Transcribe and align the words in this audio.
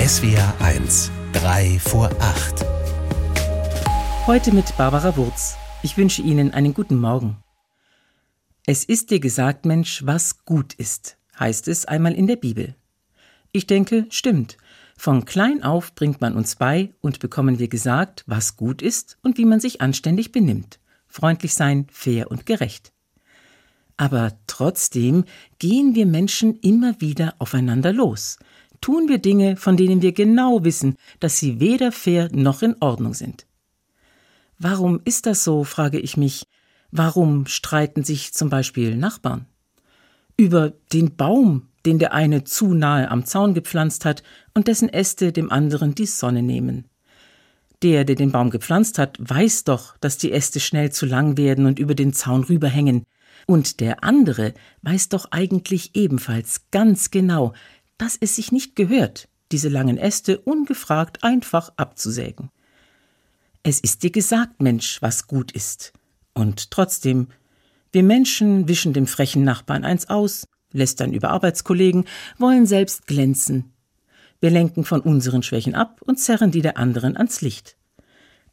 SWR 0.00 0.54
1, 0.60 1.10
3 1.34 1.78
vor 1.78 2.10
8. 2.20 2.64
Heute 4.26 4.50
mit 4.50 4.74
Barbara 4.78 5.14
Wurz. 5.18 5.56
Ich 5.82 5.98
wünsche 5.98 6.22
Ihnen 6.22 6.54
einen 6.54 6.72
guten 6.72 6.96
Morgen. 6.96 7.36
Es 8.64 8.82
ist 8.84 9.10
dir 9.10 9.20
gesagt, 9.20 9.66
Mensch, 9.66 10.06
was 10.06 10.46
gut 10.46 10.72
ist, 10.72 11.18
heißt 11.38 11.68
es 11.68 11.84
einmal 11.84 12.14
in 12.14 12.26
der 12.26 12.36
Bibel. 12.36 12.76
Ich 13.52 13.66
denke, 13.66 14.06
stimmt. 14.08 14.56
Von 14.96 15.26
klein 15.26 15.62
auf 15.62 15.94
bringt 15.94 16.22
man 16.22 16.34
uns 16.34 16.56
bei 16.56 16.94
und 17.02 17.18
bekommen 17.18 17.58
wir 17.58 17.68
gesagt, 17.68 18.24
was 18.26 18.56
gut 18.56 18.80
ist 18.80 19.18
und 19.22 19.36
wie 19.36 19.44
man 19.44 19.60
sich 19.60 19.82
anständig 19.82 20.32
benimmt. 20.32 20.80
Freundlich 21.08 21.52
sein, 21.52 21.86
fair 21.92 22.30
und 22.30 22.46
gerecht. 22.46 22.90
Aber 23.98 24.32
trotzdem 24.46 25.24
gehen 25.58 25.94
wir 25.94 26.06
Menschen 26.06 26.58
immer 26.60 26.98
wieder 27.02 27.34
aufeinander 27.38 27.92
los. 27.92 28.38
Tun 28.80 29.08
wir 29.08 29.18
Dinge, 29.18 29.56
von 29.56 29.76
denen 29.76 30.02
wir 30.02 30.12
genau 30.12 30.64
wissen, 30.64 30.96
dass 31.18 31.38
sie 31.38 31.60
weder 31.60 31.92
fair 31.92 32.28
noch 32.32 32.62
in 32.62 32.76
Ordnung 32.80 33.14
sind. 33.14 33.46
Warum 34.58 35.00
ist 35.04 35.26
das 35.26 35.44
so, 35.44 35.64
frage 35.64 35.98
ich 35.98 36.16
mich. 36.16 36.46
Warum 36.90 37.46
streiten 37.46 38.04
sich 38.04 38.32
zum 38.32 38.50
Beispiel 38.50 38.96
Nachbarn? 38.96 39.46
Über 40.36 40.72
den 40.92 41.16
Baum, 41.16 41.68
den 41.86 41.98
der 41.98 42.12
eine 42.12 42.44
zu 42.44 42.74
nahe 42.74 43.10
am 43.10 43.24
Zaun 43.24 43.54
gepflanzt 43.54 44.04
hat 44.04 44.22
und 44.54 44.68
dessen 44.68 44.88
Äste 44.88 45.32
dem 45.32 45.50
anderen 45.50 45.94
die 45.94 46.06
Sonne 46.06 46.42
nehmen. 46.42 46.86
Der, 47.82 48.04
der 48.04 48.16
den 48.16 48.32
Baum 48.32 48.50
gepflanzt 48.50 48.98
hat, 48.98 49.16
weiß 49.18 49.64
doch, 49.64 49.96
dass 49.98 50.18
die 50.18 50.32
Äste 50.32 50.60
schnell 50.60 50.92
zu 50.92 51.06
lang 51.06 51.38
werden 51.38 51.64
und 51.64 51.78
über 51.78 51.94
den 51.94 52.12
Zaun 52.12 52.44
rüberhängen. 52.44 53.04
Und 53.46 53.80
der 53.80 54.04
andere 54.04 54.52
weiß 54.82 55.08
doch 55.08 55.28
eigentlich 55.30 55.94
ebenfalls 55.94 56.66
ganz 56.70 57.10
genau, 57.10 57.54
dass 58.00 58.16
es 58.18 58.34
sich 58.34 58.50
nicht 58.50 58.76
gehört, 58.76 59.28
diese 59.52 59.68
langen 59.68 59.98
Äste 59.98 60.38
ungefragt 60.38 61.22
einfach 61.22 61.70
abzusägen. 61.76 62.50
Es 63.62 63.78
ist 63.78 64.02
dir 64.02 64.10
gesagt, 64.10 64.62
Mensch, 64.62 65.02
was 65.02 65.26
gut 65.26 65.52
ist. 65.52 65.92
Und 66.32 66.70
trotzdem, 66.70 67.28
wir 67.92 68.02
Menschen 68.02 68.68
wischen 68.68 68.94
dem 68.94 69.06
frechen 69.06 69.44
Nachbarn 69.44 69.84
eins 69.84 70.08
aus, 70.08 70.48
lästern 70.72 71.12
über 71.12 71.28
Arbeitskollegen, 71.28 72.06
wollen 72.38 72.64
selbst 72.64 73.06
glänzen. 73.06 73.74
Wir 74.40 74.48
lenken 74.48 74.86
von 74.86 75.02
unseren 75.02 75.42
Schwächen 75.42 75.74
ab 75.74 76.00
und 76.02 76.18
zerren 76.18 76.52
die 76.52 76.62
der 76.62 76.78
anderen 76.78 77.18
ans 77.18 77.42
Licht. 77.42 77.76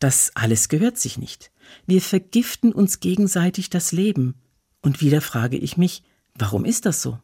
Das 0.00 0.32
alles 0.34 0.68
gehört 0.68 0.98
sich 0.98 1.18
nicht. 1.18 1.52
Wir 1.86 2.02
vergiften 2.02 2.72
uns 2.72 2.98
gegenseitig 2.98 3.70
das 3.70 3.92
Leben. 3.92 4.34
Und 4.82 5.00
wieder 5.00 5.20
frage 5.20 5.56
ich 5.56 5.76
mich, 5.76 6.02
warum 6.34 6.64
ist 6.64 6.84
das 6.84 7.00
so? 7.00 7.20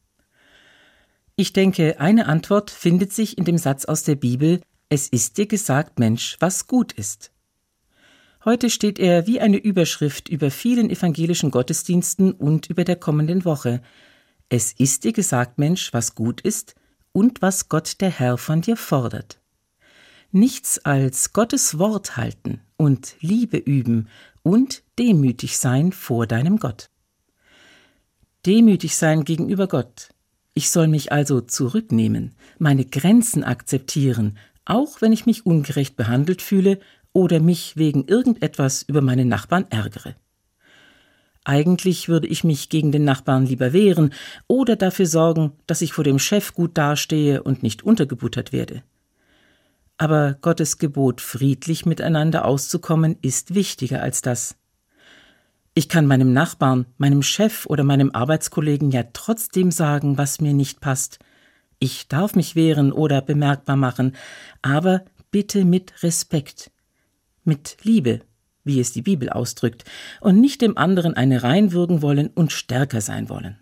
Ich 1.36 1.52
denke, 1.52 1.98
eine 1.98 2.26
Antwort 2.26 2.70
findet 2.70 3.12
sich 3.12 3.38
in 3.38 3.44
dem 3.44 3.58
Satz 3.58 3.86
aus 3.86 4.02
der 4.02 4.16
Bibel, 4.16 4.60
es 4.90 5.08
ist 5.08 5.38
dir 5.38 5.46
gesagt, 5.46 5.98
Mensch, 5.98 6.36
was 6.40 6.66
gut 6.66 6.92
ist. 6.92 7.32
Heute 8.44 8.68
steht 8.68 8.98
er 8.98 9.26
wie 9.26 9.40
eine 9.40 9.56
Überschrift 9.56 10.28
über 10.28 10.50
vielen 10.50 10.90
evangelischen 10.90 11.50
Gottesdiensten 11.50 12.32
und 12.32 12.68
über 12.68 12.84
der 12.84 12.96
kommenden 12.96 13.44
Woche, 13.44 13.80
es 14.50 14.72
ist 14.72 15.04
dir 15.04 15.14
gesagt, 15.14 15.58
Mensch, 15.58 15.94
was 15.94 16.14
gut 16.14 16.42
ist 16.42 16.74
und 17.12 17.40
was 17.40 17.70
Gott 17.70 18.02
der 18.02 18.10
Herr 18.10 18.36
von 18.36 18.60
dir 18.60 18.76
fordert. 18.76 19.40
Nichts 20.30 20.84
als 20.84 21.32
Gottes 21.32 21.78
Wort 21.78 22.18
halten 22.18 22.60
und 22.76 23.14
Liebe 23.20 23.56
üben 23.56 24.08
und 24.42 24.82
demütig 24.98 25.56
sein 25.56 25.92
vor 25.92 26.26
deinem 26.26 26.58
Gott. 26.58 26.90
Demütig 28.44 28.96
sein 28.96 29.24
gegenüber 29.24 29.68
Gott. 29.68 30.11
Ich 30.54 30.70
soll 30.70 30.88
mich 30.88 31.12
also 31.12 31.40
zurücknehmen, 31.40 32.34
meine 32.58 32.84
Grenzen 32.84 33.42
akzeptieren, 33.42 34.36
auch 34.64 35.00
wenn 35.00 35.12
ich 35.12 35.26
mich 35.26 35.46
ungerecht 35.46 35.96
behandelt 35.96 36.42
fühle 36.42 36.78
oder 37.12 37.40
mich 37.40 37.76
wegen 37.76 38.06
irgendetwas 38.06 38.82
über 38.82 39.00
meine 39.00 39.24
Nachbarn 39.24 39.66
ärgere. 39.70 40.14
Eigentlich 41.44 42.08
würde 42.08 42.28
ich 42.28 42.44
mich 42.44 42.68
gegen 42.68 42.92
den 42.92 43.04
Nachbarn 43.04 43.46
lieber 43.46 43.72
wehren 43.72 44.12
oder 44.46 44.76
dafür 44.76 45.06
sorgen, 45.06 45.52
dass 45.66 45.80
ich 45.82 45.92
vor 45.92 46.04
dem 46.04 46.18
Chef 46.18 46.54
gut 46.54 46.78
dastehe 46.78 47.42
und 47.42 47.62
nicht 47.62 47.82
untergebuttert 47.82 48.52
werde. 48.52 48.82
Aber 49.98 50.36
Gottes 50.40 50.78
Gebot, 50.78 51.20
friedlich 51.20 51.84
miteinander 51.84 52.44
auszukommen, 52.44 53.16
ist 53.22 53.54
wichtiger 53.54 54.02
als 54.02 54.22
das. 54.22 54.56
Ich 55.74 55.88
kann 55.88 56.06
meinem 56.06 56.32
Nachbarn, 56.32 56.86
meinem 56.98 57.22
Chef 57.22 57.66
oder 57.66 57.84
meinem 57.84 58.10
Arbeitskollegen 58.12 58.90
ja 58.90 59.04
trotzdem 59.12 59.70
sagen, 59.70 60.18
was 60.18 60.40
mir 60.40 60.52
nicht 60.52 60.80
passt. 60.80 61.18
Ich 61.78 62.08
darf 62.08 62.34
mich 62.34 62.54
wehren 62.54 62.92
oder 62.92 63.22
bemerkbar 63.22 63.76
machen, 63.76 64.14
aber 64.60 65.04
bitte 65.30 65.64
mit 65.64 66.02
Respekt, 66.02 66.70
mit 67.44 67.78
Liebe 67.82 68.20
wie 68.64 68.80
es 68.80 68.92
die 68.92 69.02
Bibel 69.02 69.28
ausdrückt, 69.28 69.84
und 70.20 70.40
nicht 70.40 70.60
dem 70.62 70.78
anderen 70.78 71.14
eine 71.14 71.42
reinwürgen 71.42 72.02
wollen 72.02 72.28
und 72.28 72.52
stärker 72.52 73.00
sein 73.00 73.28
wollen. 73.28 73.58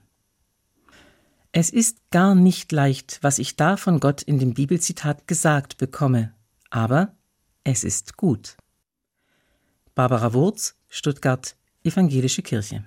Es 1.53 1.71
ist 1.71 1.99
gar 2.11 2.35
nicht 2.35 2.71
leicht, 2.71 3.19
was 3.23 3.39
ich 3.39 3.57
da 3.57 3.77
von 3.77 3.99
Gott 3.99 4.23
in 4.23 4.39
dem 4.39 4.55
Bibelzitat 4.55 5.27
gesagt 5.27 5.79
bekomme, 5.79 6.33
aber 6.71 7.15
es 7.65 7.83
ist 7.83 8.17
gut. 8.17 8.57
Barbara 9.95 10.33
Wurz, 10.33 10.77
Stuttgart, 10.89 11.57
Evangelische 11.83 12.43
Kirche. 12.43 12.85